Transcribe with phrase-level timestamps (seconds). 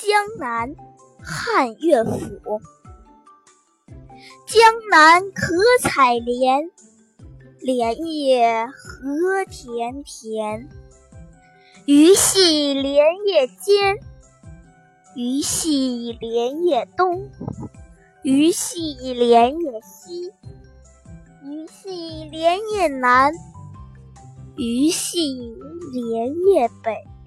[0.00, 0.76] 江南
[1.20, 2.60] 汉乐府。
[4.46, 6.70] 江南可采莲
[7.60, 10.68] 莲叶何田田。
[11.84, 13.98] 鱼戏莲叶间
[15.16, 17.28] 鱼戏莲叶东。
[18.22, 20.32] 鱼戏莲叶西
[21.44, 23.32] 鱼戏莲叶南
[24.56, 25.56] 鱼戏
[25.92, 27.17] 莲叶北。